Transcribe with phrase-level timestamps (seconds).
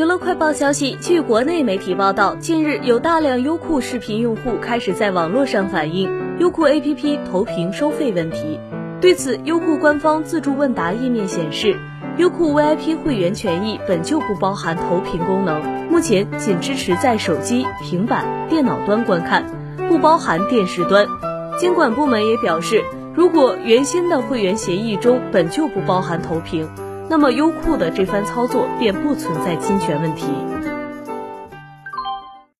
[0.00, 8.58] 娱乐快报消息，据国内媒体报道，近日有大量优酷视频用户开始在网络上反映优酷 APP 投屏收费问题。
[8.98, 11.76] 对此，优酷官方自助问答页面显示，
[12.16, 19.44] 优酷 VIP 会员权益本就不包含投屏功能，目前仅支持在手机、平板、电脑端观看，
[19.86, 21.06] 不包含电视端。
[21.58, 22.82] 监管部门也表示，
[23.14, 26.66] 如果原先的会员协议中本就不包含投屏。
[27.10, 30.26] 那么优酷的这番操作便不存在侵权问题。